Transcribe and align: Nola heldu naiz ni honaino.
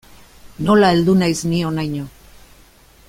Nola 0.69 0.89
heldu 0.95 1.15
naiz 1.19 1.37
ni 1.51 1.61
honaino. 1.69 2.09